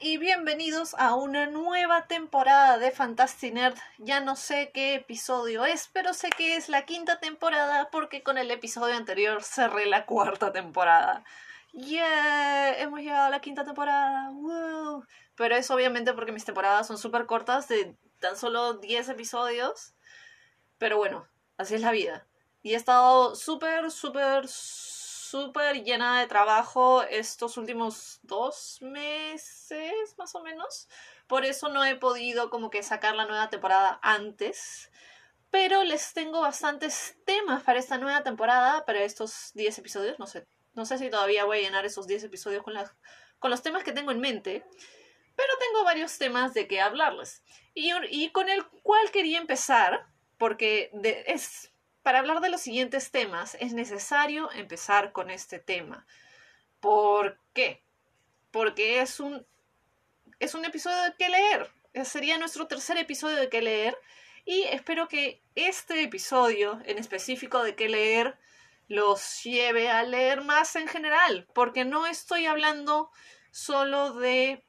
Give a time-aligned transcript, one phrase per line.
[0.00, 3.76] y bienvenidos a una nueva temporada de Fantasy Nerd.
[3.98, 8.38] Ya no sé qué episodio es, pero sé que es la quinta temporada porque con
[8.38, 11.24] el episodio anterior cerré la cuarta temporada.
[11.72, 12.78] ¡Yeah!
[12.78, 14.30] Hemos llegado a la quinta temporada.
[14.30, 15.04] ¡Woo!
[15.34, 19.94] Pero es obviamente porque mis temporadas son súper cortas, de tan solo 10 episodios.
[20.78, 21.26] Pero bueno,
[21.58, 22.26] así es la vida.
[22.62, 24.95] Y he estado súper, súper, súper
[25.84, 30.88] llena de trabajo estos últimos dos meses, más o menos.
[31.26, 34.90] Por eso no he podido como que sacar la nueva temporada antes.
[35.50, 40.18] Pero les tengo bastantes temas para esta nueva temporada, para estos 10 episodios.
[40.18, 42.92] No sé, no sé si todavía voy a llenar esos 10 episodios con, las,
[43.38, 44.64] con los temas que tengo en mente.
[45.36, 47.42] Pero tengo varios temas de qué hablarles.
[47.74, 50.06] Y, y con el cual quería empezar,
[50.38, 51.72] porque de, es
[52.06, 56.06] para hablar de los siguientes temas es necesario empezar con este tema.
[56.78, 57.82] ¿Por qué?
[58.52, 59.44] Porque es un,
[60.38, 61.68] es un episodio de qué leer.
[62.04, 63.98] Sería nuestro tercer episodio de qué leer.
[64.44, 68.38] Y espero que este episodio en específico de qué leer
[68.86, 71.48] los lleve a leer más en general.
[71.54, 73.10] Porque no estoy hablando
[73.50, 74.64] solo de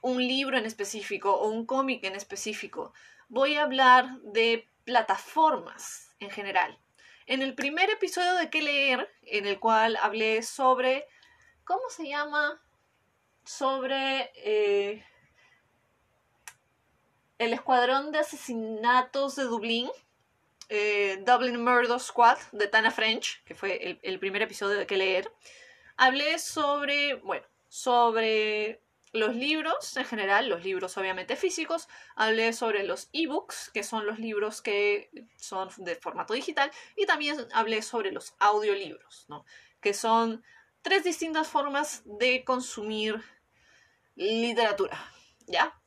[0.00, 2.94] un libro en específico o un cómic en específico.
[3.28, 6.78] Voy a hablar de plataformas en general.
[7.26, 11.06] En el primer episodio de qué leer, en el cual hablé sobre,
[11.64, 12.60] ¿cómo se llama?
[13.44, 15.04] Sobre eh,
[17.38, 19.90] el escuadrón de asesinatos de Dublín,
[20.68, 24.96] eh, Dublin Murder Squad de Tana French, que fue el, el primer episodio de qué
[24.96, 25.32] leer.
[25.96, 28.83] Hablé sobre, bueno, sobre
[29.14, 34.18] los libros en general, los libros obviamente físicos, hablé sobre los ebooks, que son los
[34.18, 39.46] libros que son de formato digital, y también hablé sobre los audiolibros, ¿no?
[39.80, 40.42] que son
[40.82, 43.22] tres distintas formas de consumir
[44.16, 44.98] literatura,
[45.46, 45.80] ¿ya?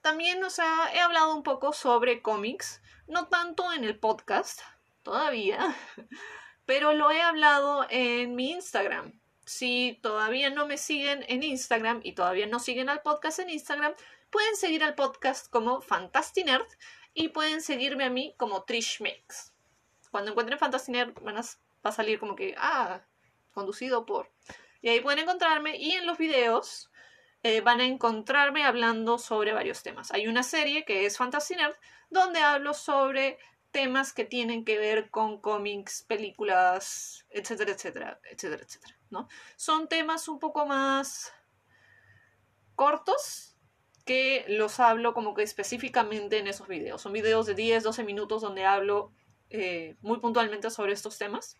[0.00, 4.60] También, o sea, he hablado un poco sobre cómics, no tanto en el podcast,
[5.04, 5.76] todavía,
[6.66, 12.12] pero lo he hablado en mi Instagram, si todavía no me siguen en Instagram y
[12.12, 13.94] todavía no siguen al podcast en Instagram,
[14.30, 16.66] pueden seguir al podcast como Fantastinerd
[17.14, 19.52] y pueden seguirme a mí como Trish Makes.
[20.10, 23.02] Cuando encuentren Fantastinerd van a, va a salir como que, ah,
[23.52, 24.30] conducido por.
[24.80, 26.90] Y ahí pueden encontrarme y en los videos
[27.42, 30.12] eh, van a encontrarme hablando sobre varios temas.
[30.12, 31.56] Hay una serie que es Fantasy
[32.10, 33.38] donde hablo sobre
[33.72, 39.01] temas que tienen que ver con cómics, películas, etcétera, etcétera, etcétera, etcétera.
[39.56, 41.32] Son temas un poco más
[42.74, 43.56] cortos
[44.04, 47.02] que los hablo como que específicamente en esos videos.
[47.02, 49.12] Son videos de 10, 12 minutos donde hablo
[49.50, 51.58] eh, muy puntualmente sobre estos temas.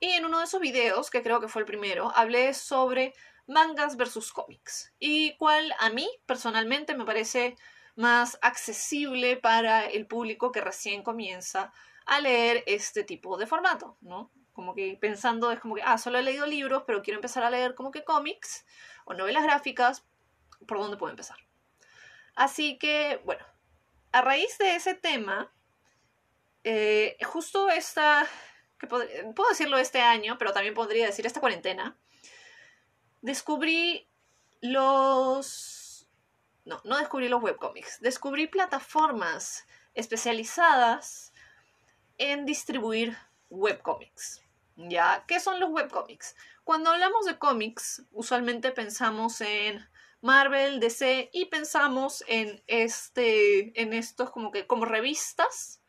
[0.00, 3.14] Y en uno de esos videos, que creo que fue el primero, hablé sobre
[3.46, 4.92] mangas versus cómics.
[4.98, 7.56] Y cuál a mí personalmente me parece
[7.94, 11.72] más accesible para el público que recién comienza
[12.04, 14.32] a leer este tipo de formato, ¿no?
[14.52, 17.50] Como que pensando es como que, ah, solo he leído libros, pero quiero empezar a
[17.50, 18.64] leer como que cómics
[19.04, 20.04] o novelas gráficas,
[20.66, 21.38] ¿por dónde puedo empezar?
[22.34, 23.44] Así que, bueno,
[24.12, 25.52] a raíz de ese tema,
[26.64, 28.26] eh, justo esta,
[28.78, 31.96] que puedo decirlo este año, pero también podría decir esta cuarentena,
[33.20, 34.08] descubrí
[34.60, 36.08] los...
[36.64, 41.32] No, no descubrí los webcomics, descubrí plataformas especializadas
[42.18, 43.16] en distribuir
[43.52, 44.42] webcomics.
[44.76, 45.24] ¿Ya?
[45.28, 46.34] ¿Qué son los webcomics?
[46.64, 49.86] Cuando hablamos de cómics, usualmente pensamos en
[50.22, 55.82] Marvel, DC y pensamos en este, en estos como que como revistas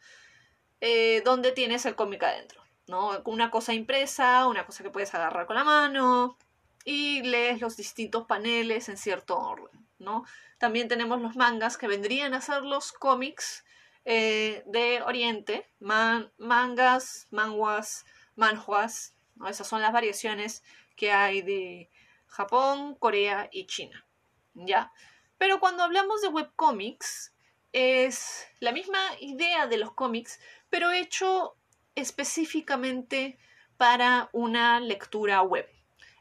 [0.81, 3.21] eh, donde tienes el cómic adentro, ¿no?
[3.25, 6.37] Una cosa impresa, una cosa que puedes agarrar con la mano
[6.83, 10.25] y lees los distintos paneles en cierto orden, ¿no?
[10.57, 13.63] También tenemos los mangas que vendrían a ser los cómics
[14.05, 18.05] eh, de Oriente, mangas, manguas,
[18.35, 19.15] manhuas,
[19.47, 20.63] esas son las variaciones
[20.95, 21.89] que hay de
[22.27, 24.05] Japón, Corea y China.
[24.53, 24.91] ¿Ya?
[25.37, 27.33] Pero cuando hablamos de webcomics,
[27.73, 30.39] es la misma idea de los cómics,
[30.69, 31.55] pero hecho
[31.95, 33.37] específicamente
[33.77, 35.67] para una lectura web.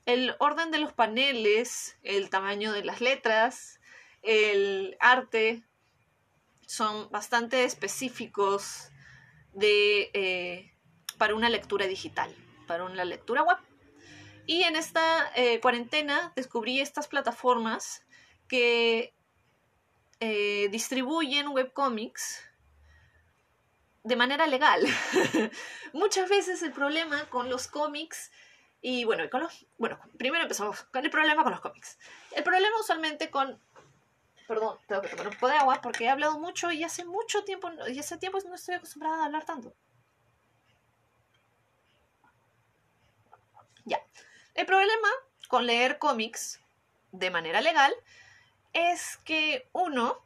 [0.07, 3.81] El orden de los paneles, el tamaño de las letras,
[4.23, 5.63] el arte,
[6.73, 8.89] son bastante específicos
[9.53, 10.73] de, eh,
[11.19, 12.35] para una lectura digital,
[12.67, 13.59] para una lectura web.
[14.47, 18.07] Y en esta eh, cuarentena descubrí estas plataformas
[18.49, 19.15] que
[20.21, 22.43] eh, distribuyen webcomics
[24.03, 24.83] de manera legal.
[25.93, 28.31] Muchas veces el problema con los cómics
[28.81, 31.99] Y bueno, con los, bueno, primero empezamos con el problema con los cómics.
[32.31, 33.61] El problema usualmente con...
[34.47, 37.45] Perdón, tengo que tomar un poco de agua porque he hablado mucho y hace mucho
[37.45, 39.75] tiempo, y hace tiempo no estoy acostumbrada a hablar tanto.
[43.85, 44.01] Ya.
[44.55, 45.09] El problema
[45.49, 46.61] con leer cómics
[47.13, 47.93] de manera legal
[48.73, 50.19] es que uno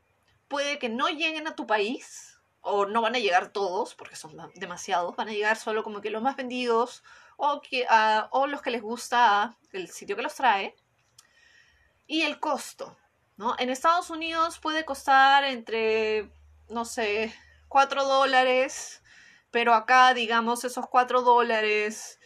[0.48, 4.36] puede que no lleguen a tu país o no van a llegar todos porque son
[4.54, 7.02] demasiados, van a llegar solo como que los más vendidos
[7.36, 7.86] o, que,
[8.30, 10.74] o los que les gusta el sitio que los trae.
[12.06, 12.96] Y el costo,
[13.36, 13.54] ¿no?
[13.58, 16.30] En Estados Unidos puede costar entre,
[16.68, 17.34] no sé,
[17.68, 19.02] 4 dólares,
[19.50, 22.18] pero acá, digamos, esos 4 dólares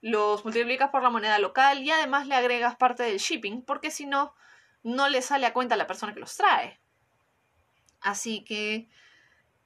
[0.00, 4.04] los multiplicas por la moneda local y además le agregas parte del shipping, porque si
[4.04, 4.34] no,
[4.82, 6.80] no le sale a cuenta a la persona que los trae.
[8.00, 8.88] Así que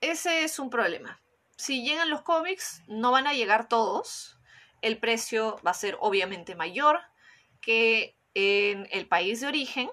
[0.03, 1.21] ese es un problema.
[1.57, 4.39] Si llegan los cómics, no van a llegar todos.
[4.83, 7.01] El precio va a ser obviamente mayor
[7.63, 9.91] que en el país de origen.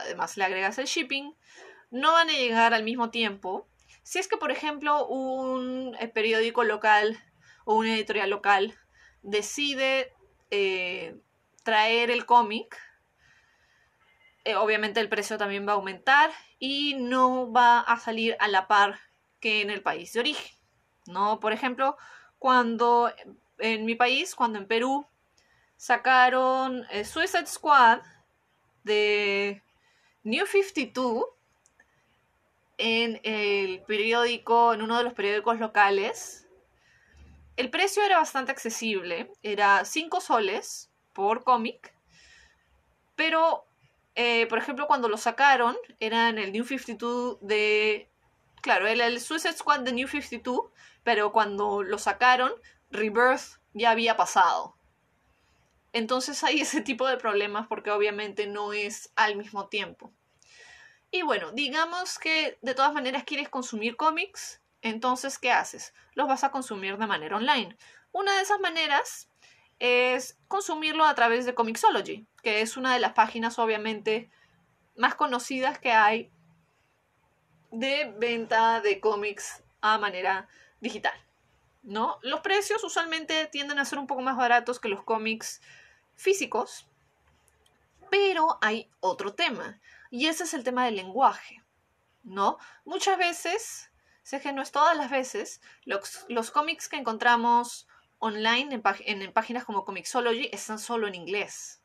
[0.00, 1.34] Además le agregas el shipping.
[1.90, 3.68] No van a llegar al mismo tiempo.
[4.02, 7.18] Si es que, por ejemplo, un eh, periódico local
[7.64, 8.76] o una editorial local
[9.22, 10.12] decide
[10.50, 11.16] eh,
[11.62, 12.76] traer el cómic,
[14.44, 18.66] eh, obviamente el precio también va a aumentar y no va a salir a la
[18.66, 18.98] par
[19.38, 20.56] que en el país de origen.
[21.06, 21.40] ¿no?
[21.40, 21.96] Por ejemplo,
[22.38, 23.12] cuando
[23.58, 25.06] en mi país, cuando en Perú
[25.76, 28.00] sacaron Suicide Squad
[28.82, 29.62] de
[30.22, 31.24] New 52
[32.76, 36.46] en el periódico, en uno de los periódicos locales,
[37.56, 41.94] el precio era bastante accesible, era 5 soles por cómic,
[43.16, 43.66] pero,
[44.14, 48.08] eh, por ejemplo, cuando lo sacaron, era en el New 52 de...
[48.62, 50.70] Claro, era el Suicide Squad de New 52,
[51.02, 52.52] pero cuando lo sacaron,
[52.90, 54.74] Rebirth ya había pasado.
[55.92, 60.12] Entonces hay ese tipo de problemas porque obviamente no es al mismo tiempo.
[61.10, 65.92] Y bueno, digamos que de todas maneras quieres consumir cómics, entonces, ¿qué haces?
[66.14, 67.76] Los vas a consumir de manera online.
[68.12, 69.28] Una de esas maneras
[69.78, 74.30] es consumirlo a través de Comixology, que es una de las páginas obviamente
[74.96, 76.30] más conocidas que hay
[77.70, 80.48] de venta de cómics a manera
[80.80, 81.14] digital.
[81.82, 82.18] ¿No?
[82.22, 85.62] Los precios usualmente tienden a ser un poco más baratos que los cómics
[86.20, 86.86] físicos,
[88.10, 89.80] pero hay otro tema,
[90.10, 91.62] y ese es el tema del lenguaje,
[92.22, 92.58] ¿no?
[92.84, 93.90] Muchas veces
[94.22, 97.88] sé que no es todas las veces, los, cómics que encontramos
[98.18, 101.82] online en, en, páginas como Comixology están solo en inglés.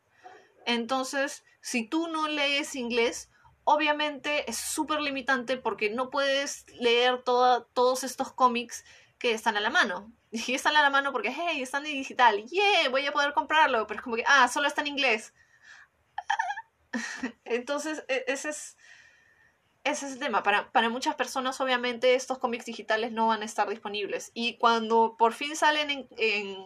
[0.65, 3.31] Entonces, si tú no lees inglés,
[3.63, 8.83] obviamente es súper limitante porque no puedes leer todos estos cómics
[9.25, 10.11] que están a la mano.
[10.31, 13.87] Y están a la mano porque, hey, están en digital, yeah, voy a poder comprarlo,
[13.87, 15.33] pero es como que, ah, solo está en inglés.
[17.45, 18.77] Entonces, e, ese es
[19.85, 20.43] ese es el tema.
[20.43, 24.31] Para, muchas personas, obviamente, estos cómics digitales no van a estar disponibles.
[24.33, 26.57] Y cuando por fin salen en,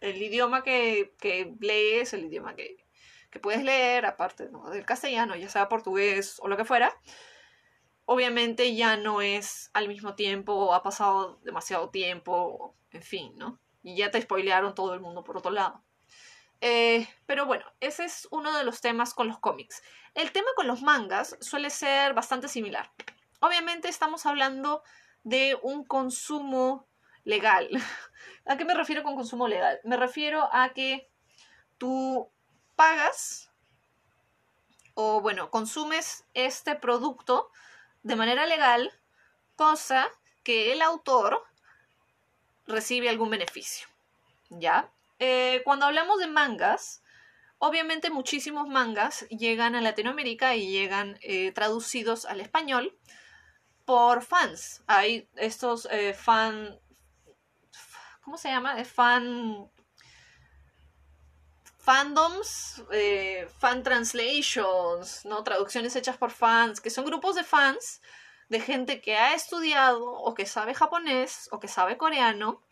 [0.00, 1.14] el idioma que,
[1.60, 2.84] lees, el idioma que,
[3.40, 6.96] puedes leer, aparte del castellano, ya sea portugués o lo que fuera,
[8.06, 13.58] obviamente ya no es al mismo tiempo o ha pasado demasiado tiempo, en fin, ¿no?
[13.82, 15.82] Y ya te spoilearon todo el mundo por otro lado.
[16.60, 19.82] Eh, pero bueno, ese es uno de los temas con los cómics.
[20.14, 22.90] El tema con los mangas suele ser bastante similar.
[23.40, 24.82] Obviamente estamos hablando
[25.22, 26.88] de un consumo
[27.24, 27.68] legal.
[28.46, 29.80] ¿A qué me refiero con consumo legal?
[29.84, 31.10] Me refiero a que
[31.78, 32.30] tú
[32.76, 33.50] pagas
[34.94, 37.50] o bueno, consumes este producto
[38.04, 38.92] de manera legal,
[39.56, 40.08] cosa
[40.44, 41.42] que el autor
[42.66, 43.88] recibe algún beneficio.
[44.50, 44.90] ¿Ya?
[45.18, 47.02] Eh, cuando hablamos de mangas,
[47.58, 52.96] obviamente muchísimos mangas llegan a Latinoamérica y llegan eh, traducidos al español
[53.86, 54.82] por fans.
[54.86, 56.78] Hay estos eh, fan...
[58.22, 58.84] ¿Cómo se llama?
[58.84, 59.70] fan...
[61.84, 62.82] Fandoms,
[63.58, 65.44] fan translations, ¿no?
[65.44, 68.00] Traducciones hechas por fans, que son grupos de fans
[68.48, 72.62] de gente que ha estudiado o que sabe japonés o que sabe coreano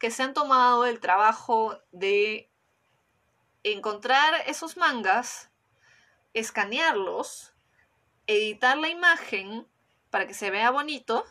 [0.00, 2.50] que se han tomado el trabajo de
[3.62, 5.50] encontrar esos mangas,
[6.32, 7.52] escanearlos,
[8.26, 9.68] editar la imagen
[10.08, 11.26] para que se vea bonito,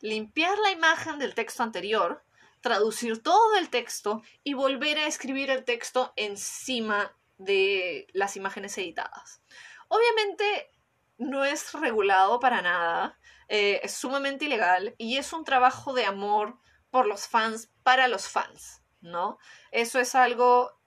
[0.00, 2.24] limpiar la imagen del texto anterior,
[2.60, 9.42] traducir todo el texto y volver a escribir el texto encima de las imágenes editadas.
[9.88, 10.70] Obviamente
[11.18, 16.58] no es regulado para nada, eh, es sumamente ilegal y es un trabajo de amor
[16.90, 19.38] por los fans, para los fans, ¿no?
[19.70, 20.78] Eso es algo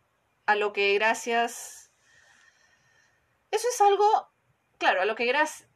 [0.46, 1.92] a lo que gracias...
[3.52, 4.32] Eso es algo,
[4.78, 5.70] claro, a lo que gracias...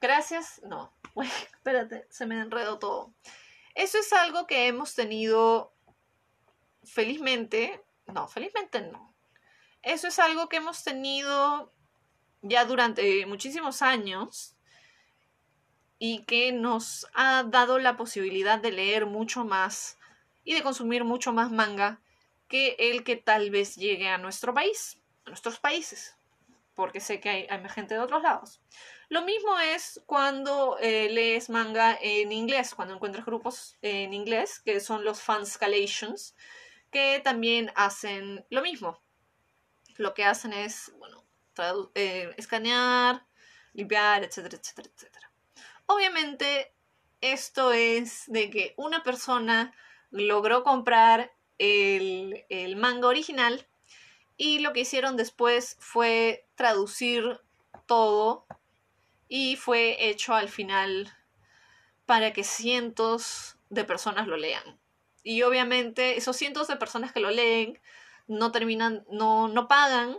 [0.00, 0.94] Gracias, no,
[1.54, 3.14] espérate, se me enredó todo.
[3.76, 5.74] Eso es algo que hemos tenido
[6.82, 9.14] felizmente, no, felizmente no.
[9.82, 11.74] Eso es algo que hemos tenido
[12.40, 14.56] ya durante muchísimos años
[15.98, 19.98] y que nos ha dado la posibilidad de leer mucho más
[20.42, 22.00] y de consumir mucho más manga
[22.48, 26.16] que el que tal vez llegue a nuestro país, a nuestros países,
[26.74, 28.62] porque sé que hay, hay gente de otros lados.
[29.08, 34.80] Lo mismo es cuando eh, lees manga en inglés, cuando encuentras grupos en inglés, que
[34.80, 36.34] son los fanscalations,
[36.90, 39.00] que también hacen lo mismo.
[39.96, 41.24] Lo que hacen es, bueno,
[41.94, 43.24] eh, escanear,
[43.74, 45.32] limpiar, etcétera, etcétera, etcétera.
[45.86, 46.74] Obviamente,
[47.20, 49.72] esto es de que una persona
[50.10, 53.68] logró comprar el, el manga original
[54.36, 57.40] y lo que hicieron después fue traducir
[57.86, 58.46] todo
[59.28, 61.12] y fue hecho al final
[62.06, 64.78] para que cientos de personas lo lean.
[65.22, 67.80] Y obviamente esos cientos de personas que lo leen
[68.28, 70.16] no terminan, no, no pagan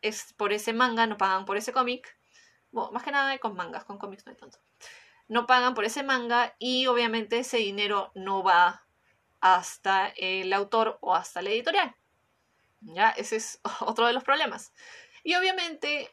[0.00, 2.18] es por ese manga, no pagan por ese cómic.
[2.72, 4.58] Bueno, más que nada con mangas, con cómics no hay tanto.
[5.28, 8.84] No pagan por ese manga y obviamente ese dinero no va
[9.40, 11.94] hasta el autor o hasta la editorial.
[12.80, 14.72] Ya, ese es otro de los problemas.
[15.22, 16.10] Y obviamente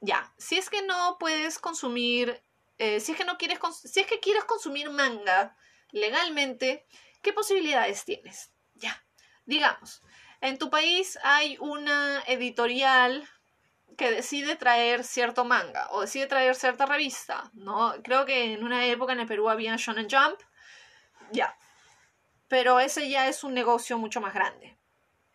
[0.00, 2.42] ya, si es que no puedes consumir,
[2.78, 5.56] eh, si es que no quieres, si es que quieres consumir manga
[5.90, 6.86] legalmente,
[7.22, 8.52] ¿qué posibilidades tienes?
[8.74, 9.04] Ya,
[9.46, 10.02] digamos,
[10.40, 13.28] en tu país hay una editorial
[13.96, 17.94] que decide traer cierto manga o decide traer cierta revista, ¿no?
[18.04, 20.40] Creo que en una época en el Perú había Shonen Jump,
[21.32, 21.56] ya.
[22.46, 24.78] Pero ese ya es un negocio mucho más grande.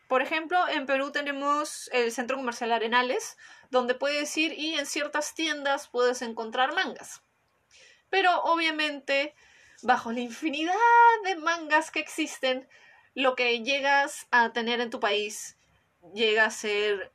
[0.08, 3.38] Por ejemplo, en Perú tenemos el Centro Comercial Arenales,
[3.70, 7.22] donde puedes ir y en ciertas tiendas puedes encontrar mangas.
[8.10, 9.34] Pero obviamente,
[9.82, 10.74] bajo la infinidad
[11.24, 12.68] de mangas que existen,
[13.16, 15.58] lo que llegas a tener en tu país
[16.14, 17.12] llega a ser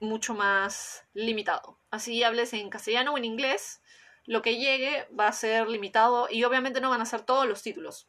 [0.00, 1.78] mucho más limitado.
[1.90, 3.80] Así hables en castellano o en inglés,
[4.26, 7.62] lo que llegue va a ser limitado y obviamente no van a ser todos los
[7.62, 8.08] títulos.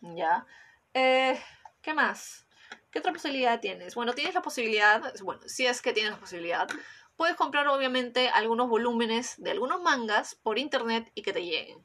[0.00, 0.46] ¿Ya?
[0.94, 1.40] Eh,
[1.82, 2.46] ¿Qué más?
[2.90, 3.94] ¿Qué otra posibilidad tienes?
[3.94, 6.68] Bueno, tienes la posibilidad, bueno, si es que tienes la posibilidad,
[7.16, 11.84] puedes comprar obviamente algunos volúmenes de algunos mangas por internet y que te lleguen.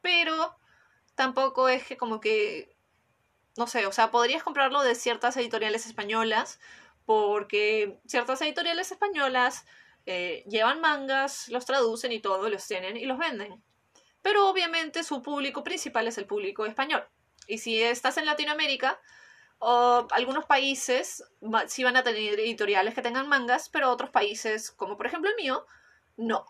[0.00, 0.56] Pero
[1.14, 2.76] tampoco es que como que,
[3.56, 6.58] no sé, o sea, podrías comprarlo de ciertas editoriales españolas
[7.04, 9.64] porque ciertas editoriales españolas
[10.06, 13.62] eh, llevan mangas, los traducen y todo, los tienen y los venden.
[14.22, 17.06] Pero obviamente su público principal es el público español.
[17.46, 19.00] Y si estás en Latinoamérica,
[19.58, 21.24] o algunos países
[21.66, 25.36] sí van a tener editoriales que tengan mangas, pero otros países, como por ejemplo el
[25.36, 25.66] mío,
[26.16, 26.46] no.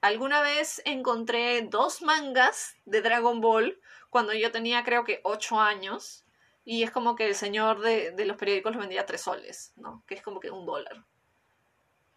[0.00, 6.24] Alguna vez encontré dos mangas de Dragon Ball cuando yo tenía creo que ocho años.
[6.64, 10.04] Y es como que el señor de, los periódicos los vendía tres soles, ¿no?
[10.06, 11.04] Que es como que un dólar.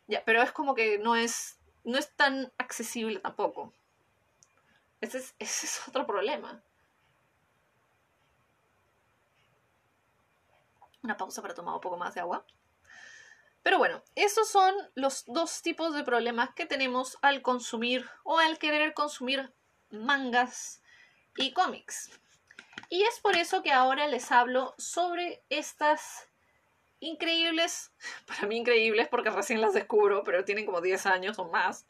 [0.08, 3.74] Ya, pero es como que no es, no es tan accesible tampoco.
[5.02, 6.62] ese es otro problema.
[11.04, 12.46] Una pausa para tomar un poco más de agua.
[13.62, 18.58] Pero bueno, esos son los dos tipos de problemas que tenemos al consumir o al
[18.58, 19.54] querer consumir
[19.90, 20.82] mangas
[21.38, 22.10] y cómics.
[22.90, 26.30] Y es por eso que ahora les hablo sobre estas
[27.00, 27.92] increíbles,
[28.28, 31.88] para mí increíbles porque recién las descubro, pero tienen como 10 años o más,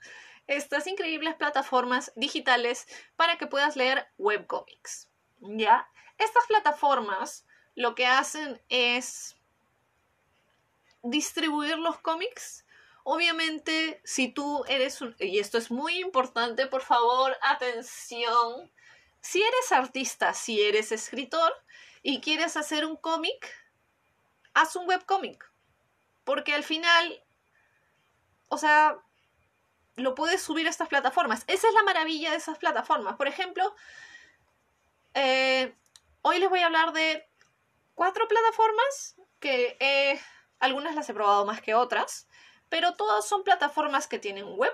[0.48, 5.10] estas increíbles plataformas digitales para que puedas leer webcomics.
[5.40, 5.90] ¿Ya?
[6.18, 9.36] Estas plataformas lo que hacen es
[11.04, 12.66] distribuir los cómics.
[13.04, 15.16] Obviamente, si tú eres un...
[15.20, 18.72] Y esto es muy importante, por favor, atención.
[19.20, 21.54] Si eres artista, si eres escritor
[22.02, 23.50] y quieres hacer un cómic,
[24.54, 25.50] haz un webcómic.
[26.24, 27.22] Porque al final,
[28.48, 28.98] o sea,
[29.96, 31.44] lo puedes subir a estas plataformas.
[31.48, 33.18] Esa es la maravilla de esas plataformas.
[33.18, 33.76] Por ejemplo,
[35.14, 35.76] eh,
[36.22, 37.28] hoy les voy a hablar de
[37.96, 40.20] cuatro plataformas que eh,
[40.60, 42.28] algunas las he probado más que otras,
[42.70, 44.74] pero todas son plataformas que tienen web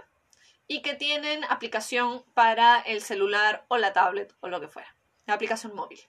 [0.67, 4.95] y que tienen aplicación para el celular o la tablet o lo que fuera,
[5.27, 5.99] aplicación móvil.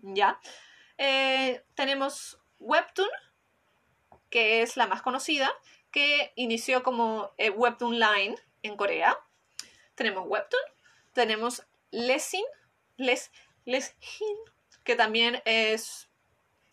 [0.00, 0.38] ¿Ya?
[0.98, 3.08] Eh, tenemos Webtoon,
[4.28, 5.50] que es la más conocida,
[5.90, 9.18] que inició como eh, Webtoon Line en Corea.
[9.94, 10.62] Tenemos Webtoon,
[11.12, 12.44] tenemos Lesin,
[12.96, 13.30] Les,
[13.64, 14.36] Lesin,
[14.84, 16.08] que también es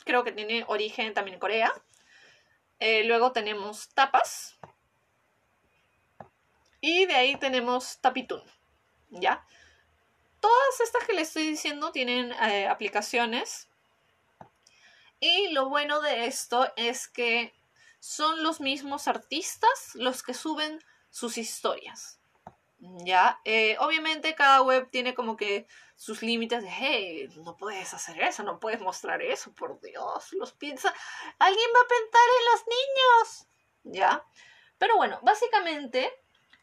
[0.05, 1.73] creo que tiene origen también en Corea.
[2.79, 4.57] Eh, luego tenemos Tapas.
[6.81, 8.41] Y de ahí tenemos Tapitun.
[9.09, 9.45] ¿Ya?
[10.39, 13.67] Todas estas que les estoy diciendo tienen eh, aplicaciones.
[15.19, 17.53] Y lo bueno de esto es que
[17.99, 20.79] son los mismos artistas los que suben
[21.09, 22.18] sus historias.
[22.79, 23.41] ¿Ya?
[23.43, 28.43] Eh, obviamente cada web tiene como que sus límites de, hey, no puedes hacer eso,
[28.43, 30.93] no puedes mostrar eso, por Dios, los piensa,
[31.39, 33.47] alguien va a pensar en los niños,
[33.83, 34.25] ¿ya?
[34.77, 36.09] Pero bueno, básicamente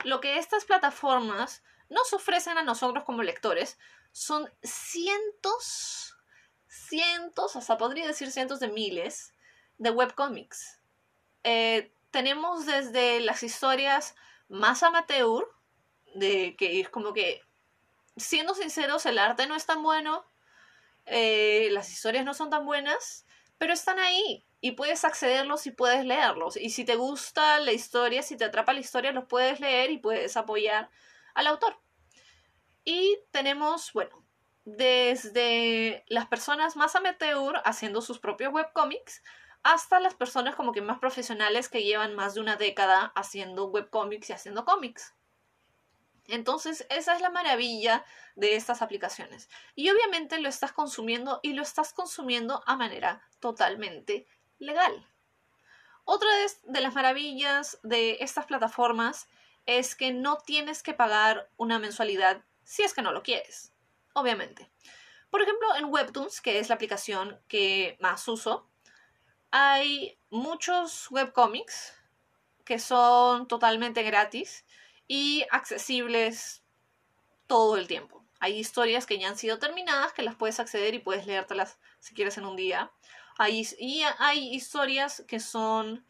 [0.05, 3.79] lo que estas plataformas nos ofrecen a nosotros como lectores
[4.13, 6.17] son cientos,
[6.67, 9.35] cientos, hasta podría decir cientos de miles
[9.77, 10.81] de webcomics.
[11.45, 14.17] Eh, tenemos desde las historias
[14.49, 15.47] más amateur,
[16.19, 17.43] de que es como que
[18.17, 20.25] siendo sinceros, el arte no es tan bueno,
[21.05, 23.27] eh, las historias no son tan buenas,
[23.59, 26.57] pero están ahí y puedes accederlos y puedes leerlos.
[26.57, 29.99] Y si te gusta la historia, si te atrapa la historia, los puedes leer y
[29.99, 30.91] puedes apoyar
[31.35, 31.79] al autor.
[32.85, 34.25] Y tenemos, bueno,
[34.65, 39.23] desde las personas más amateur haciendo sus propios webcomics
[39.63, 44.31] hasta las personas como que más profesionales que llevan más de una década haciendo webcomics
[44.31, 45.16] y haciendo cómics.
[46.29, 48.05] Entonces, esa es la maravilla
[48.35, 49.49] de estas aplicaciones.
[49.75, 54.27] Y obviamente lo estás consumiendo y lo estás consumiendo a manera totalmente
[54.59, 55.07] legal.
[56.05, 56.29] Otra
[56.65, 59.29] de, las maravillas de estas plataformas
[59.67, 63.73] es que no tienes que pagar una mensualidad si es que no lo quieres,
[64.13, 64.71] obviamente.
[65.31, 68.69] Por ejemplo, en Webtoons, que es la aplicación que más uso,
[69.51, 71.95] hay muchos webcomics
[72.65, 74.66] que son totalmente gratis
[75.09, 76.63] y accesibles
[77.47, 78.25] todo el tiempo.
[78.41, 82.15] Hay historias que ya han sido terminadas que las puedes acceder y puedes leértelas si
[82.15, 82.93] quieres en un día.
[83.39, 86.07] Hay, y hay historias que son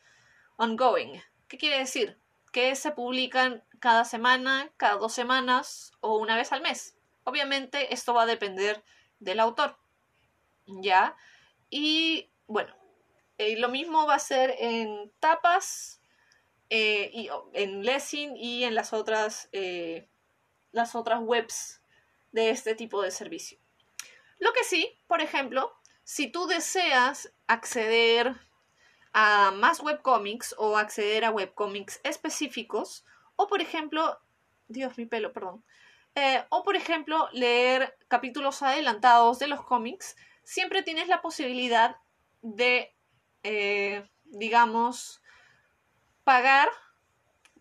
[0.57, 1.21] ongoing.
[1.49, 2.19] ¿Qué quiere decir?
[2.53, 6.97] Que se publican cada semana, cada dos semanas o una vez al mes.
[7.25, 8.85] Obviamente esto va a depender
[9.21, 9.77] del autor.
[10.67, 11.17] ¿Ya?
[11.71, 12.75] Y bueno,
[13.39, 16.01] eh, lo mismo va a ser en tapas,
[16.69, 20.09] eh, y, en Lessing y en las otras, eh,
[20.73, 21.81] las otras webs
[22.33, 23.59] de este tipo de servicio.
[24.39, 28.35] Lo que sí, por ejemplo, si tú deseas acceder
[29.13, 33.05] a más webcomics o acceder a webcomics específicos,
[33.37, 34.19] o por ejemplo,
[34.69, 35.65] Dios, mi pelo, perdón,
[36.15, 41.97] eh, o por ejemplo, leer capítulos adelantados de los cómics, siempre tienes la posibilidad
[42.43, 42.95] de,
[44.25, 45.23] digamos,
[46.27, 46.69] pagar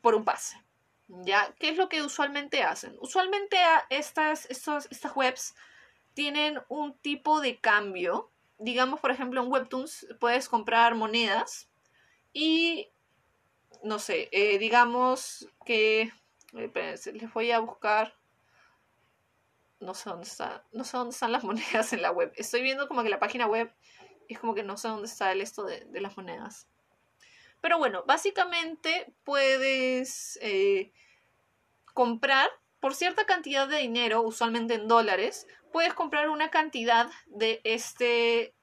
[0.02, 0.60] por un pase.
[1.08, 1.54] ¿Ya?
[1.60, 2.98] ¿Qué es lo que usualmente hacen?
[3.00, 3.58] Usualmente
[3.92, 5.54] estas, estas webs
[6.16, 8.32] tienen un tipo de cambio.
[8.58, 11.70] Digamos, por ejemplo, en Webtoons puedes comprar monedas
[12.34, 12.90] y,
[13.84, 16.12] no sé, eh, digamos que...
[16.52, 18.16] les voy a buscar...
[19.80, 22.34] No sé dónde está, no sé dónde están las monedas en la web.
[22.36, 23.72] Estoy viendo como que la página web
[24.28, 26.68] es como que no sé dónde está el esto de las monedas.
[27.66, 30.94] Pero bueno, básicamente puedes eh,
[31.96, 32.48] comprar
[32.80, 38.54] por cierta cantidad de dinero, usualmente en dólares, puedes comprar una cantidad de, este,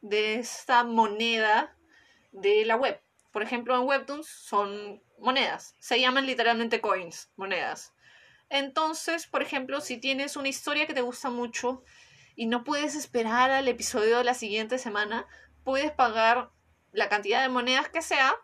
[0.00, 1.76] de esta moneda
[2.32, 2.98] de la web.
[3.30, 7.92] Por ejemplo, en Webtoons son monedas, se llaman literalmente coins, monedas.
[8.48, 11.84] Entonces, por ejemplo, si tienes una historia que te gusta mucho
[12.36, 15.26] y no puedes esperar al episodio de la siguiente semana,
[15.62, 16.52] puedes pagar
[16.92, 18.34] la cantidad de monedas que sea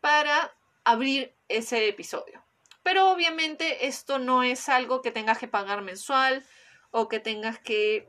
[0.00, 2.42] para abrir ese episodio.
[2.82, 6.44] Pero obviamente esto no es algo que tengas que pagar mensual
[6.90, 8.08] o que tengas que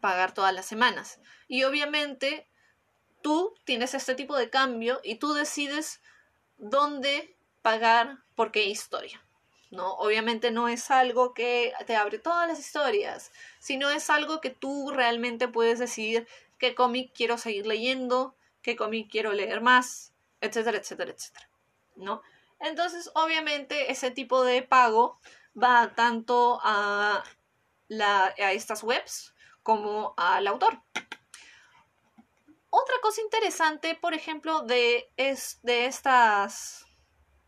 [0.00, 1.20] pagar todas las semanas.
[1.48, 2.46] Y obviamente
[3.22, 6.00] tú tienes este tipo de cambio y tú decides
[6.58, 9.24] dónde pagar por qué historia.
[9.70, 9.92] ¿no?
[9.94, 14.90] Obviamente no es algo que te abre todas las historias, sino es algo que tú
[14.90, 16.26] realmente puedes decidir
[16.58, 21.48] qué cómic quiero seguir leyendo, qué cómic quiero leer más, etcétera, etcétera, etcétera,
[21.96, 22.22] ¿no?
[22.60, 25.18] Entonces, obviamente, ese tipo de pago
[25.60, 27.24] va tanto a,
[27.98, 30.82] a estas webs como al autor.
[32.70, 36.86] Otra cosa interesante, por ejemplo, de, es, de estas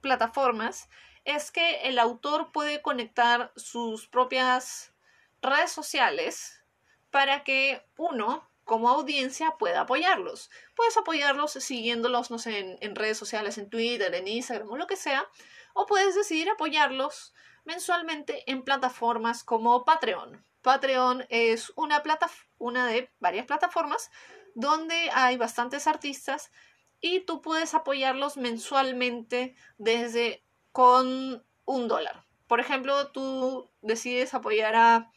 [0.01, 0.89] plataformas
[1.25, 4.93] es que el autor puede conectar sus propias
[5.41, 6.65] redes sociales
[7.11, 10.51] para que uno como audiencia pueda apoyarlos.
[10.75, 14.97] Puedes apoyarlos siguiéndolos, no sé, en, redes sociales, en Twitter, en Instagram o lo que
[14.97, 15.29] sea,
[15.75, 20.45] o puedes decidir apoyarlos mensualmente en plataformas como Patreon.
[20.63, 24.11] Patreon es una, plata una de varias plataformas
[24.55, 26.53] donde hay bastantes artistas
[27.01, 32.25] y tú puedes apoyarlos mensualmente desde con un dólar.
[32.47, 35.11] Por ejemplo, tú decides apoyar a,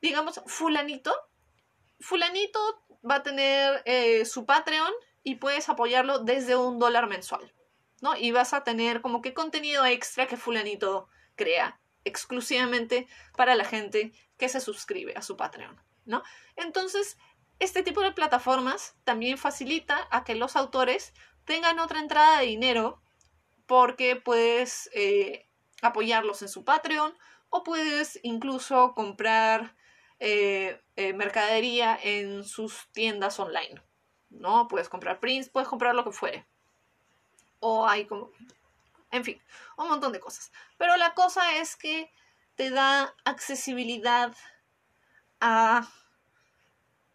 [0.00, 1.12] digamos, fulanito.
[2.00, 2.60] Fulanito
[3.08, 7.52] va a tener eh, su Patreon y puedes apoyarlo desde un dólar mensual,
[8.00, 8.16] ¿no?
[8.16, 14.12] Y vas a tener como que contenido extra que fulanito crea exclusivamente para la gente
[14.38, 16.22] que se suscribe a su Patreon, ¿no?
[16.56, 17.18] Entonces,
[17.58, 21.12] este tipo de plataformas también facilita a que los autores
[21.44, 23.02] tengan otra entrada de dinero
[23.66, 25.48] porque puedes eh,
[25.82, 27.14] apoyarlos en su Patreon
[27.50, 29.76] o puedes incluso comprar
[30.20, 33.82] eh, eh, mercadería en sus tiendas online,
[34.30, 34.68] ¿no?
[34.68, 36.46] Puedes comprar prints, puedes comprar lo que fuere.
[37.58, 38.30] O hay como...
[39.10, 39.42] En fin,
[39.76, 40.52] un montón de cosas.
[40.78, 42.12] Pero la cosa es que
[42.54, 44.32] te da accesibilidad
[45.40, 45.88] a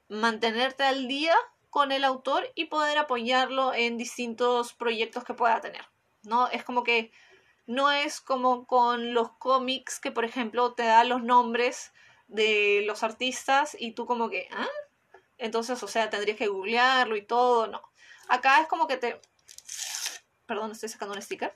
[0.09, 1.35] mantenerte al día
[1.69, 5.85] con el autor y poder apoyarlo en distintos proyectos que pueda tener.
[6.23, 6.47] ¿no?
[6.47, 7.11] Es como que
[7.65, 11.93] no es como con los cómics que, por ejemplo, te da los nombres
[12.27, 14.67] de los artistas y tú como que, ¿ah?
[15.37, 17.81] Entonces, o sea, tendrías que googlearlo y todo, no.
[18.29, 19.21] Acá es como que te...
[20.45, 21.55] Perdón, estoy sacando un sticker.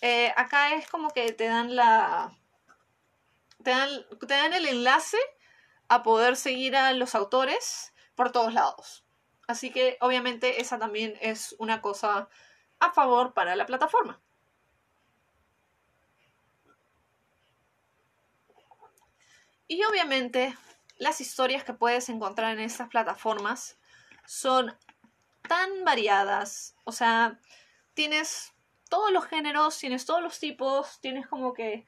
[0.00, 2.32] Eh, acá es como que te dan la...
[3.62, 5.18] Te dan, te dan el enlace
[5.88, 9.04] a poder seguir a los autores por todos lados.
[9.46, 12.28] Así que obviamente esa también es una cosa
[12.80, 14.20] a favor para la plataforma.
[19.68, 20.56] Y obviamente
[20.98, 23.78] las historias que puedes encontrar en estas plataformas
[24.26, 24.76] son
[25.48, 26.74] tan variadas.
[26.84, 27.38] O sea,
[27.94, 28.52] tienes
[28.88, 31.86] todos los géneros, tienes todos los tipos, tienes como que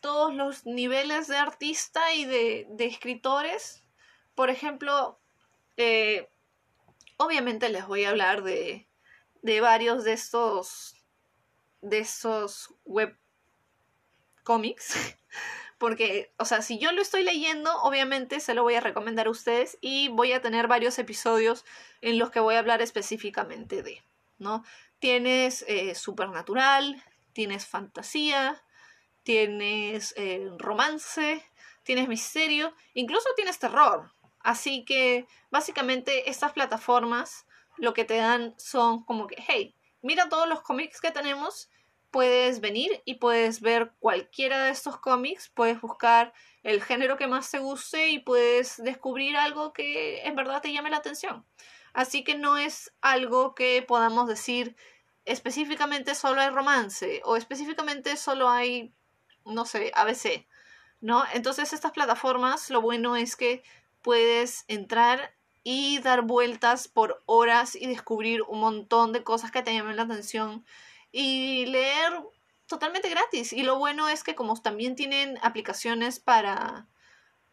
[0.00, 3.84] todos los niveles de artista y de, escritores.
[4.34, 5.20] Por ejemplo,
[5.76, 6.30] eh,
[7.16, 8.88] obviamente les voy a hablar de,
[9.42, 10.94] de varios de estos
[11.80, 13.16] de estos web
[14.42, 15.16] cómics
[15.78, 19.30] porque, o sea, si yo lo estoy leyendo, obviamente se lo voy a recomendar a
[19.30, 21.64] ustedes y voy a tener varios episodios
[22.00, 24.02] en los que voy a hablar específicamente de,
[24.38, 24.64] ¿no?
[24.98, 28.60] Tienes eh, supernatural, tienes fantasía,
[29.22, 31.44] tienes eh, romance,
[31.84, 34.10] tienes misterio, incluso tienes terror.
[34.40, 40.48] Así que básicamente estas plataformas lo que te dan son como que, hey, mira todos
[40.48, 41.70] los cómics que tenemos
[42.10, 47.50] puedes venir y puedes ver cualquiera de estos cómics, puedes buscar el género que más
[47.50, 51.44] te guste y puedes descubrir algo que en verdad te llame la atención.
[51.92, 54.76] Así que no es algo que podamos decir
[55.24, 58.94] específicamente solo hay romance o específicamente solo hay,
[59.44, 60.46] no sé, ABC,
[61.00, 61.24] ¿no?
[61.34, 63.62] Entonces estas plataformas lo bueno es que
[64.02, 69.74] puedes entrar y dar vueltas por horas y descubrir un montón de cosas que te
[69.74, 70.64] llamen la atención
[71.12, 72.12] y leer
[72.66, 73.52] totalmente gratis.
[73.52, 76.86] Y lo bueno es que como también tienen aplicaciones para,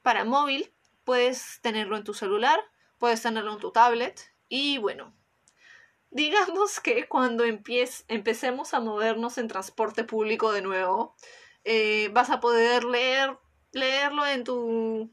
[0.01, 2.59] para móvil, puedes tenerlo en tu celular,
[2.97, 5.15] puedes tenerlo en tu tablet y bueno,
[6.11, 11.15] digamos que cuando empecemos a movernos en transporte público de nuevo,
[11.63, 13.37] eh, vas a poder leer,
[13.71, 15.11] leerlo en tu,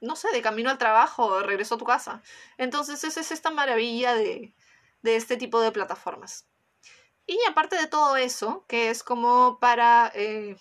[0.00, 2.22] no sé, de camino al trabajo, de regreso a tu casa.
[2.58, 4.54] Entonces esa es esta maravilla de,
[5.02, 6.46] de este tipo de plataformas.
[7.26, 10.56] Y aparte de todo eso, que es como para, eh,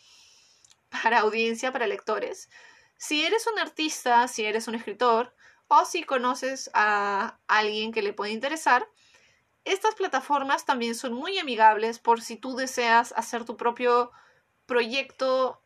[1.04, 2.50] para audiencia, para lectores,
[2.98, 5.36] si eres un artista, si eres un escritor
[5.68, 8.88] o si conoces a alguien que le puede interesar,
[9.64, 14.12] estas plataformas también son muy amigables por si tú deseas hacer tu propio
[14.68, 15.62] proyecto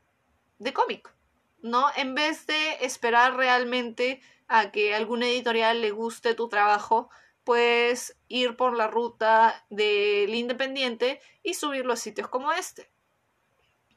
[0.57, 1.13] de cómic,
[1.62, 1.88] ¿no?
[1.95, 7.09] En vez de esperar realmente a que alguna editorial le guste tu trabajo,
[7.43, 12.91] puedes ir por la ruta del independiente y subirlo a sitios como este.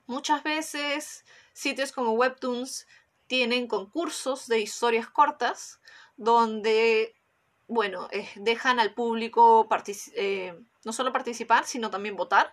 [0.07, 2.87] Muchas veces sitios como Webtoons
[3.27, 5.81] tienen concursos de historias cortas
[6.17, 7.15] donde,
[7.67, 9.69] bueno, eh, dejan al público
[10.15, 12.53] eh, no solo participar, sino también votar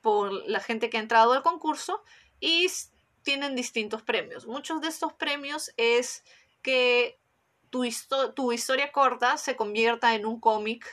[0.00, 2.02] por la gente que ha entrado al concurso
[2.38, 2.66] y
[3.22, 4.46] tienen distintos premios.
[4.46, 6.24] Muchos de estos premios es
[6.62, 7.18] que
[8.34, 10.86] tu, historia corta se convierta en un cómic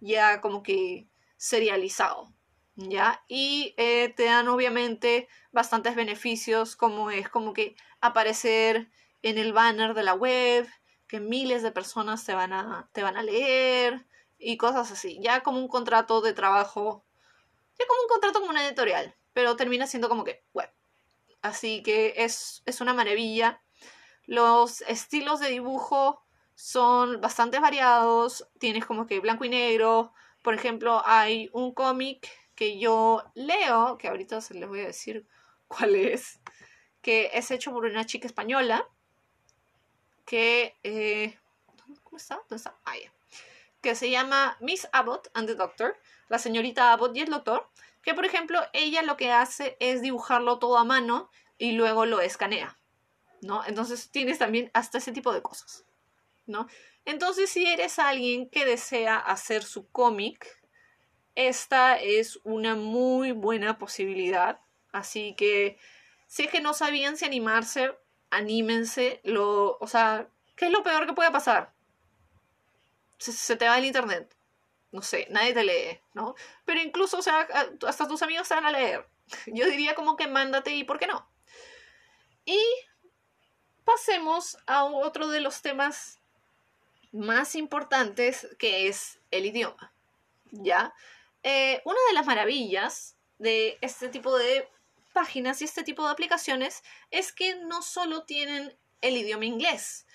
[0.00, 2.32] ya como que serializado.
[2.76, 3.22] ¿Ya?
[3.28, 8.90] Y eh, te dan obviamente bastantes beneficios como es como que aparecer
[9.22, 10.66] en el banner de la web,
[11.06, 14.06] que miles de personas te van a, te van a leer
[14.38, 15.18] y cosas así.
[15.20, 17.04] Ya como un contrato de trabajo,
[17.78, 20.70] ya como un contrato con una editorial, pero termina siendo como que web.
[21.42, 23.60] Así que es, es una maravilla
[24.30, 26.22] los estilos de dibujo
[26.54, 32.78] son bastante variados, tienes como que blanco y negro, por ejemplo, hay un cómic que
[32.78, 35.26] yo leo, que ahorita se les voy a decir
[35.66, 36.38] cuál es,
[37.02, 38.86] que es hecho por una chica española,
[40.24, 40.76] que...
[40.84, 41.36] Eh,
[42.04, 42.36] ¿Cómo está?
[42.36, 42.76] ¿Dónde está?
[42.84, 42.94] Ah,
[43.82, 45.96] Que se llama Miss Abbott and the Doctor,
[46.28, 47.68] la señorita Abbott y el doctor,
[48.00, 52.20] que por ejemplo ella lo que hace es dibujarlo todo a mano y luego lo
[52.20, 52.79] escanea,
[53.42, 53.64] ¿no?
[53.66, 55.84] Entonces tienes también hasta ese tipo de cosas.
[56.50, 56.66] ¿no?
[57.04, 60.60] Entonces, si eres alguien que desea hacer su cómic,
[61.34, 64.60] esta es una muy buena posibilidad.
[64.92, 65.78] Así que,
[66.26, 67.96] si es que no sabían si animarse,
[68.28, 69.20] anímense.
[69.24, 71.72] Lo, o sea, ¿qué es lo peor que puede pasar?
[73.18, 74.34] Se, te va el internet.
[74.92, 76.34] No sé, nadie te lee, ¿no?
[76.64, 77.46] Pero incluso, o sea,
[77.86, 79.06] hasta tus amigos te van a leer.
[79.46, 81.30] Yo diría como que mándate y por qué no.
[82.44, 82.60] Y
[83.90, 86.20] pasemos a otro de los temas
[87.12, 89.92] más importantes que es el idioma.
[90.52, 90.94] ¿Ya?
[91.42, 94.68] Eh, una de las maravillas de este tipo de
[95.12, 100.06] páginas y este tipo de aplicaciones es que no solo tienen el idioma inglés.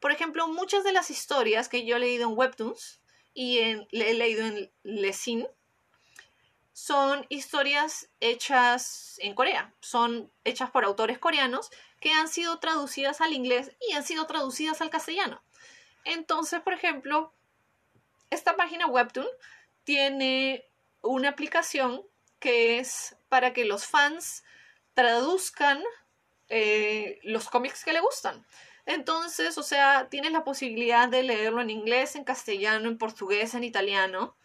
[0.00, 3.00] Por ejemplo, muchas de las historias que yo he leído en Webtoons
[3.32, 5.46] y he leído en Lesin
[6.74, 9.72] son historias hechas en Corea.
[9.80, 11.70] Son hechas por autores coreanos
[12.02, 15.40] que han sido traducidas al inglés y han sido traducidas al castellano.
[16.04, 17.32] Entonces, por ejemplo,
[18.28, 19.28] esta página Webtoon
[19.84, 20.68] tiene
[21.00, 22.02] una aplicación
[22.40, 24.42] que es para que los fans
[24.94, 25.80] traduzcan
[26.48, 28.44] eh, los cómics que le gustan.
[28.84, 33.62] Entonces, o sea, tienes la posibilidad de leerlo en inglés, en castellano, en portugués, en
[33.62, 34.36] italiano,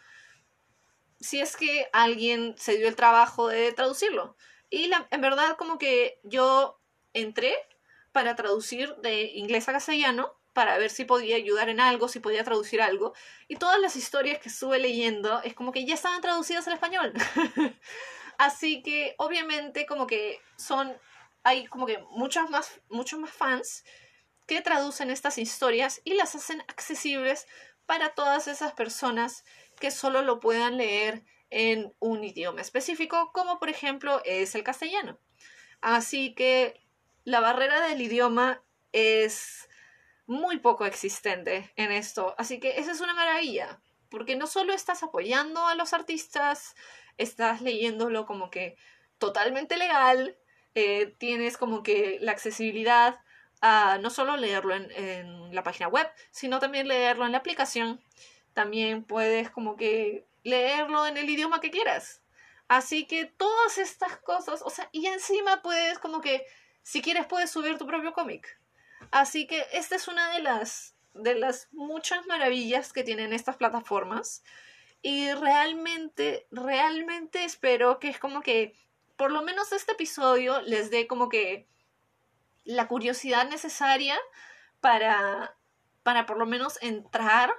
[1.20, 4.38] si es que alguien se dio el trabajo de traducirlo.
[4.70, 6.77] Y en verdad como que yo
[7.22, 7.56] entré
[8.12, 12.44] para traducir de inglés a castellano para ver si podía ayudar en algo, si podía
[12.44, 13.14] traducir algo.
[13.48, 17.14] Y todas las historias que estuve leyendo es como que ya estaban traducidas al español.
[18.40, 20.96] Así que obviamente como que son,
[21.44, 23.84] hay como que muchos más, muchos más fans
[24.48, 27.46] que traducen estas historias y las hacen accesibles
[27.86, 29.46] para todas esas personas
[29.80, 35.20] que solo lo puedan leer en un idioma específico, como por ejemplo es el castellano.
[35.82, 36.82] Así que
[37.28, 38.64] la barrera del idioma
[38.94, 39.68] es
[40.28, 42.34] muy poco existente en esto.
[42.38, 46.74] Así que esa es una maravilla, porque no solo estás apoyando a los artistas,
[47.18, 48.78] estás leyéndolo como que
[49.18, 50.38] totalmente legal,
[50.74, 53.20] eh, tienes como que la accesibilidad
[53.60, 58.02] a no solo leerlo en, en, la página web, sino también leerlo en la aplicación.
[58.54, 62.22] También puedes como que leerlo en el idioma que quieras.
[62.70, 66.46] Así que todas estas cosas, o sea, y encima puedes como que,
[66.88, 68.62] si quieres, puedes subir tu propio cómic.
[69.12, 74.42] Así que esta es una de las, de las muchas maravillas que tienen estas plataformas.
[75.02, 78.74] Y realmente, realmente espero que es como que,
[79.18, 81.68] por lo menos este episodio les dé como que
[82.64, 84.18] la curiosidad necesaria
[84.80, 85.58] para,
[86.04, 87.54] para por lo menos entrar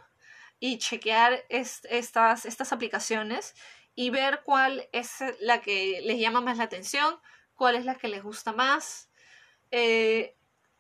[0.59, 3.55] y chequear estas, estas aplicaciones
[3.95, 7.21] y ver cuál es la que les llama más la atención,
[7.57, 9.08] cuál es la que les gusta más.
[9.71, 10.35] Eh,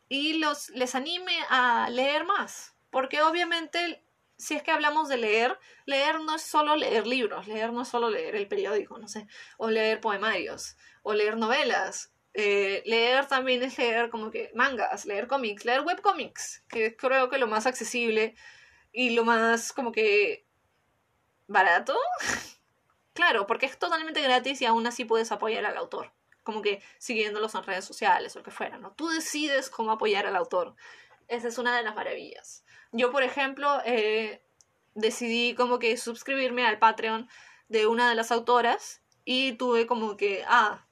[0.09, 2.74] y los, les anime a leer más.
[2.90, 4.03] Porque obviamente,
[4.37, 7.88] si es que hablamos de leer, leer no es solo leer libros, leer no es
[7.88, 9.27] solo leer el periódico, no sé,
[9.59, 12.12] o leer poemarios, o leer novelas.
[12.35, 17.38] Eh, leer también es leer como que mangas, leer cómics, leer webcomics, que creo que
[17.38, 18.37] lo más accesible
[18.92, 20.46] y lo más como que
[21.46, 21.98] barato.
[23.12, 26.12] claro, porque es totalmente gratis y aún así puedes apoyar al autor
[26.48, 28.92] como que siguiéndolos en redes sociales o lo que fuera, ¿no?
[28.92, 30.74] Tú decides cómo apoyar al autor.
[31.28, 32.64] Esa es una de las maravillas.
[32.90, 34.42] Yo, por ejemplo, eh,
[34.94, 37.28] decidí como que suscribirme al Patreon
[37.68, 40.87] de una de las autoras y tuve como que, ah,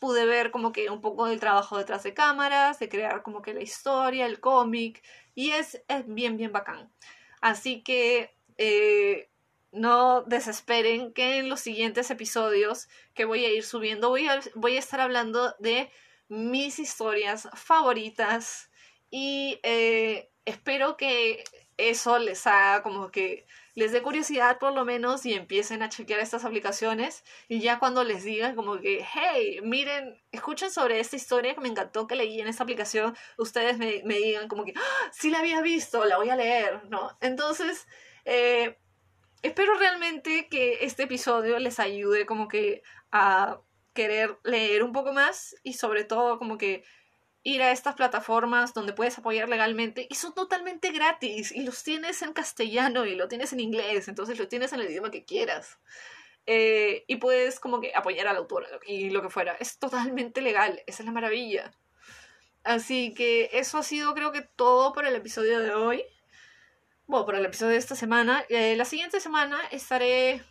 [0.00, 3.54] pude ver como que un poco del trabajo detrás de cámaras, de crear como que
[3.54, 5.02] la historia, el cómic,
[5.34, 6.92] y es, es bien, bien bacán.
[7.40, 9.29] Así que eh,
[9.72, 14.76] no desesperen que en los siguientes episodios que voy a ir subiendo voy a, voy
[14.76, 15.90] a estar hablando de
[16.28, 18.70] mis historias favoritas
[19.10, 21.44] y eh, espero que
[21.76, 26.20] eso les haga como que les dé curiosidad por lo menos y empiecen a chequear
[26.20, 31.54] estas aplicaciones y ya cuando les digan como que, hey, miren, escuchen sobre esta historia
[31.54, 35.30] que me encantó que leí en esta aplicación, ustedes me, digan como que, ¡Ah, sí
[35.30, 37.16] la había visto, la voy a leer, ¿no?
[37.20, 37.86] Entonces,
[38.24, 38.76] eh,
[39.42, 43.60] espero realmente que este episodio les ayude como que a
[43.92, 46.84] querer leer un poco más y sobre todo como que
[47.42, 52.20] ir a estas plataformas donde puedes apoyar legalmente y son totalmente gratis y los tienes
[52.22, 55.78] en castellano y lo tienes en inglés, entonces lo tienes en el idioma que quieras.
[56.46, 59.52] Eh, y puedes como que apoyar al autor y lo que fuera.
[59.60, 61.72] Es totalmente legal, esa es la maravilla.
[62.62, 66.04] Así que eso ha sido creo que todo por el episodio de hoy.
[67.10, 68.44] Bueno, por el episodio de esta semana.
[68.48, 70.44] Eh, la siguiente semana estaré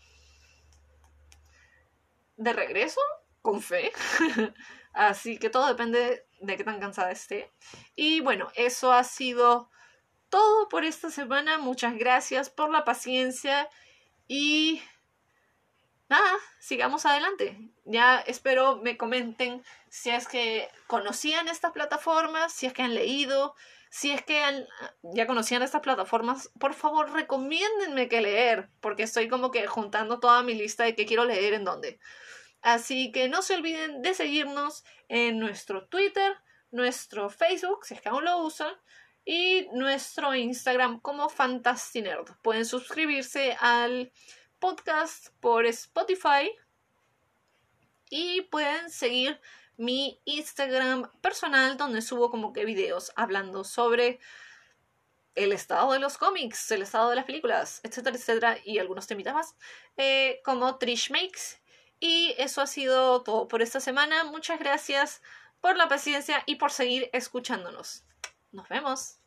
[2.35, 2.99] de regreso,
[3.41, 3.93] con fe.
[4.93, 7.49] Así que todo depende de qué tan cansada esté.
[7.95, 9.69] Y bueno, eso ha sido
[10.27, 11.59] todo por esta semana.
[11.59, 13.69] Muchas gracias por la paciencia
[14.27, 14.83] y
[16.09, 17.71] nada, sigamos adelante.
[17.85, 23.55] Ya espero me comenten si es que conocían estas plataformas, si es que han leído,
[23.89, 24.41] si es que
[25.01, 30.43] ya conocían estas plataformas, por favor recomiéndenme que leer, porque estoy como que juntando toda
[30.43, 31.99] mi lista de qué quiero leer en dónde.
[32.61, 36.35] Así que no se olviden de seguirnos en nuestro Twitter,
[36.71, 38.73] nuestro Facebook, si es que aún lo usan,
[39.25, 42.35] y nuestro Instagram como Fantastinerd.
[42.41, 44.11] Pueden suscribirse al
[44.59, 46.51] podcast por Spotify
[48.09, 49.39] y pueden seguir
[49.79, 54.19] mi Instagram personal donde subo como que videos hablando sobre
[55.35, 59.33] el estado de los cómics, el estado de las películas, etcétera, etcétera, y algunos temitas
[59.33, 59.55] más,
[59.95, 61.61] eh, como Trish Makes.
[61.99, 64.25] Y eso ha sido todo por esta semana.
[64.25, 65.21] Muchas gracias
[65.61, 68.03] por la paciencia y por seguir escuchándonos.
[68.51, 69.18] Nos vemos.